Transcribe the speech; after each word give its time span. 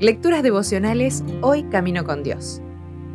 Lecturas 0.00 0.42
devocionales 0.42 1.22
Hoy 1.42 1.64
Camino 1.64 2.04
con 2.04 2.22
Dios. 2.22 2.62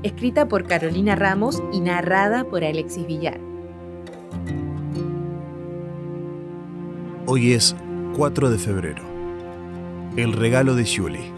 Escrita 0.04 0.47
por 0.47 0.67
Carolina 0.67 1.15
Ramos 1.15 1.63
y 1.74 1.79
narrada 1.79 2.44
por 2.44 2.63
Alexis 2.63 3.08
Villar. 3.08 3.40
Hoy 7.26 7.53
es 7.53 7.76
4 8.15 8.51
de 8.51 8.58
febrero. 8.60 9.03
El 10.15 10.33
regalo 10.33 10.76
de 10.76 10.85
Julie. 10.85 11.31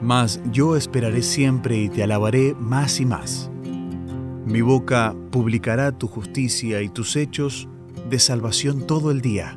Mas 0.00 0.40
yo 0.50 0.76
esperaré 0.76 1.22
siempre 1.22 1.76
y 1.78 1.88
te 1.88 2.02
alabaré 2.02 2.56
más 2.58 2.98
y 2.98 3.06
más. 3.06 3.48
Mi 4.44 4.60
boca 4.60 5.14
publicará 5.30 5.92
tu 5.92 6.08
justicia 6.08 6.82
y 6.82 6.88
tus 6.88 7.14
hechos 7.14 7.68
de 8.10 8.18
salvación 8.18 8.88
todo 8.88 9.12
el 9.12 9.20
día, 9.20 9.56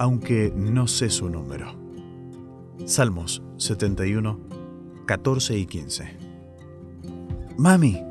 aunque 0.00 0.50
no 0.56 0.88
sé 0.88 1.10
su 1.10 1.28
número. 1.28 1.74
Salmos 2.86 3.42
71, 3.58 4.40
14 5.04 5.58
y 5.58 5.66
15. 5.66 6.16
Mami, 7.58 8.02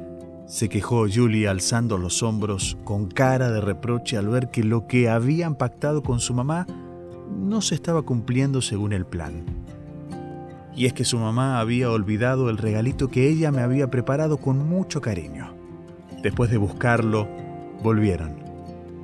se 0.48 0.70
quejó 0.70 1.08
Julie 1.12 1.48
alzando 1.48 1.98
los 1.98 2.22
hombros 2.22 2.78
con 2.84 3.08
cara 3.08 3.50
de 3.50 3.60
reproche 3.60 4.18
al 4.18 4.30
ver 4.30 4.52
que 4.52 4.64
lo 4.64 4.86
que 4.86 5.10
habían 5.10 5.56
pactado 5.56 6.04
con 6.04 6.20
su 6.20 6.36
mamá 6.36 6.68
no 7.36 7.60
se 7.60 7.74
estaba 7.74 8.04
cumpliendo 8.04 8.62
según 8.62 8.94
el 8.94 9.08
plan. 9.08 9.44
Y 10.76 10.86
es 10.86 10.94
que 10.94 11.06
su 11.06 11.18
mamá 11.18 11.60
había 11.60 11.90
olvidado 11.90 12.52
el 12.52 12.60
regalito 12.60 13.08
que 13.08 13.28
ella 13.28 13.52
me 13.52 13.64
había 13.64 13.90
preparado 13.90 14.38
con 14.38 14.60
mucho 14.70 15.02
cariño. 15.02 15.56
Después 16.22 16.52
de 16.52 16.58
buscarlo, 16.58 17.28
volvieron. 17.82 18.36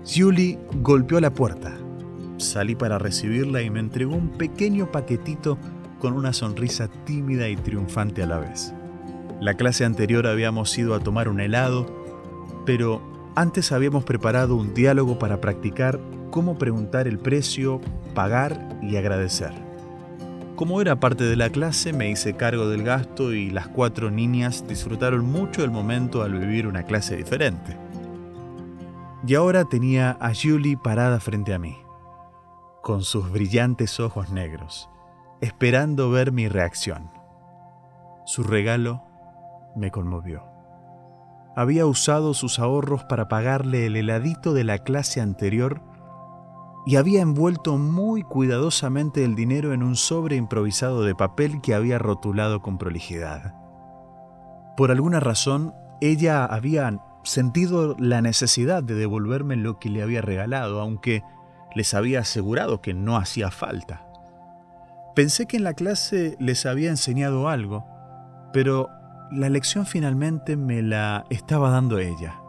Julie 0.05 0.59
golpeó 0.83 1.19
la 1.19 1.33
puerta. 1.33 1.79
Salí 2.37 2.75
para 2.75 2.99
recibirla 2.99 3.61
y 3.61 3.69
me 3.69 3.79
entregó 3.79 4.15
un 4.15 4.29
pequeño 4.29 4.91
paquetito 4.91 5.57
con 5.99 6.13
una 6.13 6.33
sonrisa 6.33 6.87
tímida 7.05 7.47
y 7.47 7.55
triunfante 7.55 8.23
a 8.23 8.27
la 8.27 8.39
vez. 8.39 8.73
La 9.39 9.55
clase 9.55 9.85
anterior 9.85 10.27
habíamos 10.27 10.77
ido 10.77 10.95
a 10.95 10.99
tomar 10.99 11.29
un 11.29 11.39
helado, 11.39 11.85
pero 12.65 13.01
antes 13.35 13.71
habíamos 13.71 14.03
preparado 14.05 14.55
un 14.55 14.73
diálogo 14.73 15.19
para 15.19 15.41
practicar 15.41 15.99
cómo 16.31 16.57
preguntar 16.57 17.07
el 17.07 17.19
precio, 17.19 17.81
pagar 18.13 18.77
y 18.81 18.97
agradecer. 18.97 19.51
Como 20.55 20.79
era 20.79 20.99
parte 21.01 21.25
de 21.25 21.35
la 21.35 21.49
clase, 21.49 21.91
me 21.91 22.09
hice 22.09 22.35
cargo 22.35 22.69
del 22.69 22.83
gasto 22.83 23.33
y 23.33 23.49
las 23.49 23.67
cuatro 23.67 24.09
niñas 24.09 24.65
disfrutaron 24.67 25.25
mucho 25.25 25.63
el 25.65 25.71
momento 25.71 26.23
al 26.23 26.33
vivir 26.33 26.65
una 26.65 26.83
clase 26.83 27.17
diferente. 27.17 27.77
Y 29.27 29.35
ahora 29.35 29.65
tenía 29.65 30.17
a 30.21 30.31
Julie 30.33 30.77
parada 30.77 31.19
frente 31.19 31.53
a 31.53 31.59
mí, 31.59 31.75
con 32.85 33.01
sus 33.01 33.31
brillantes 33.31 33.99
ojos 33.99 34.29
negros, 34.29 34.91
esperando 35.41 36.11
ver 36.11 36.31
mi 36.31 36.47
reacción. 36.47 37.09
Su 38.27 38.43
regalo 38.43 39.01
me 39.75 39.89
conmovió. 39.89 40.43
Había 41.55 41.87
usado 41.87 42.35
sus 42.35 42.59
ahorros 42.59 43.03
para 43.05 43.27
pagarle 43.27 43.87
el 43.87 43.95
heladito 43.95 44.53
de 44.53 44.65
la 44.65 44.77
clase 44.77 45.19
anterior 45.19 45.81
y 46.85 46.97
había 46.97 47.23
envuelto 47.23 47.79
muy 47.79 48.21
cuidadosamente 48.21 49.25
el 49.25 49.33
dinero 49.33 49.73
en 49.73 49.81
un 49.81 49.95
sobre 49.95 50.35
improvisado 50.35 51.01
de 51.01 51.15
papel 51.15 51.61
que 51.61 51.73
había 51.73 51.97
rotulado 51.97 52.61
con 52.61 52.77
prolijidad. 52.77 53.55
Por 54.77 54.91
alguna 54.91 55.19
razón, 55.19 55.73
ella 56.01 56.45
había 56.45 56.99
sentido 57.23 57.95
la 57.97 58.21
necesidad 58.21 58.83
de 58.83 58.93
devolverme 58.93 59.55
lo 59.55 59.79
que 59.79 59.89
le 59.89 60.03
había 60.03 60.21
regalado, 60.21 60.79
aunque 60.79 61.23
les 61.75 61.93
había 61.93 62.21
asegurado 62.21 62.81
que 62.81 62.93
no 62.93 63.17
hacía 63.17 63.51
falta. 63.51 64.07
Pensé 65.15 65.45
que 65.45 65.57
en 65.57 65.63
la 65.63 65.73
clase 65.73 66.35
les 66.39 66.65
había 66.65 66.89
enseñado 66.89 67.47
algo, 67.47 67.85
pero 68.51 68.89
la 69.31 69.49
lección 69.49 69.85
finalmente 69.85 70.55
me 70.55 70.81
la 70.81 71.25
estaba 71.29 71.69
dando 71.69 71.99
ella. 71.99 72.39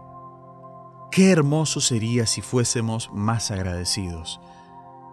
Qué 1.11 1.31
hermoso 1.31 1.81
sería 1.81 2.27
si 2.27 2.43
fuésemos 2.43 3.11
más 3.13 3.51
agradecidos, 3.51 4.41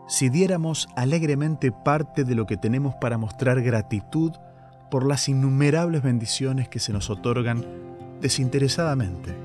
si 0.07 0.29
diéramos 0.29 0.89
alegremente 0.95 1.71
parte 1.71 2.23
de 2.23 2.35
lo 2.35 2.45
que 2.45 2.57
tenemos 2.57 2.95
para 2.95 3.17
mostrar 3.17 3.61
gratitud 3.61 4.33
por 4.91 5.05
las 5.05 5.29
innumerables 5.29 6.03
bendiciones 6.03 6.67
que 6.69 6.79
se 6.79 6.93
nos 6.93 7.09
otorgan 7.09 7.65
desinteresadamente. 8.21 9.35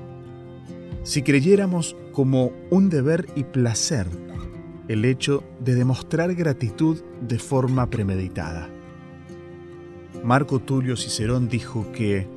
Si 1.03 1.23
creyéramos 1.23 1.95
como 2.11 2.51
un 2.69 2.89
deber 2.89 3.27
y 3.35 3.45
placer 3.45 4.07
el 4.89 5.05
hecho 5.05 5.43
de 5.59 5.75
demostrar 5.75 6.33
gratitud 6.33 6.97
de 7.21 7.37
forma 7.37 7.89
premeditada. 7.91 8.67
Marco 10.23 10.59
Tulio 10.59 10.97
Cicerón 10.97 11.47
dijo 11.47 11.91
que 11.93 12.27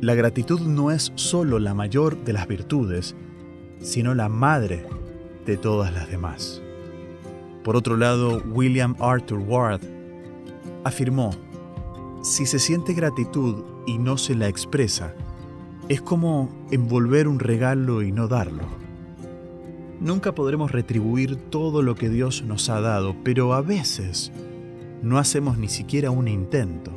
la 0.00 0.14
gratitud 0.14 0.60
no 0.60 0.92
es 0.92 1.12
sólo 1.16 1.58
la 1.58 1.74
mayor 1.74 2.24
de 2.24 2.32
las 2.32 2.46
virtudes, 2.46 3.16
sino 3.80 4.14
la 4.14 4.28
madre 4.28 4.86
de 5.46 5.56
todas 5.56 5.92
las 5.92 6.08
demás. 6.08 6.62
Por 7.64 7.74
otro 7.74 7.96
lado, 7.96 8.40
William 8.52 8.94
Arthur 9.00 9.40
Ward 9.40 9.80
afirmó, 10.84 11.32
si 12.22 12.46
se 12.46 12.60
siente 12.60 12.94
gratitud 12.94 13.64
y 13.84 13.98
no 13.98 14.16
se 14.16 14.36
la 14.36 14.46
expresa, 14.46 15.12
es 15.88 16.00
como 16.00 16.48
envolver 16.70 17.26
un 17.26 17.40
regalo 17.40 18.02
y 18.02 18.12
no 18.12 18.28
darlo. 18.28 18.83
Nunca 20.04 20.34
podremos 20.34 20.70
retribuir 20.70 21.36
todo 21.36 21.80
lo 21.80 21.94
que 21.94 22.10
Dios 22.10 22.44
nos 22.46 22.68
ha 22.68 22.78
dado, 22.82 23.16
pero 23.24 23.54
a 23.54 23.62
veces 23.62 24.32
no 25.02 25.16
hacemos 25.16 25.56
ni 25.56 25.68
siquiera 25.68 26.10
un 26.10 26.28
intento. 26.28 26.90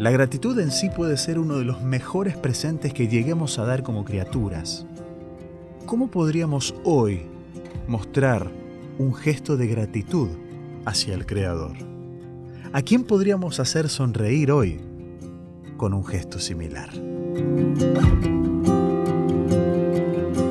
La 0.00 0.10
gratitud 0.10 0.58
en 0.58 0.72
sí 0.72 0.90
puede 0.90 1.16
ser 1.16 1.38
uno 1.38 1.58
de 1.58 1.64
los 1.64 1.80
mejores 1.80 2.36
presentes 2.36 2.92
que 2.92 3.06
lleguemos 3.06 3.60
a 3.60 3.66
dar 3.66 3.84
como 3.84 4.04
criaturas. 4.04 4.84
¿Cómo 5.86 6.10
podríamos 6.10 6.74
hoy 6.82 7.22
mostrar 7.86 8.50
un 8.98 9.14
gesto 9.14 9.56
de 9.56 9.68
gratitud 9.68 10.28
hacia 10.84 11.14
el 11.14 11.24
Creador? 11.24 11.76
¿A 12.72 12.82
quién 12.82 13.04
podríamos 13.04 13.60
hacer 13.60 13.88
sonreír 13.88 14.50
hoy 14.50 14.80
con 15.76 15.94
un 15.94 16.04
gesto 16.04 16.40
similar? 16.40 16.90